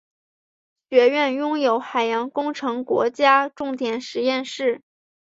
[0.89, 4.81] 学院拥有海洋工程国家重点实验室。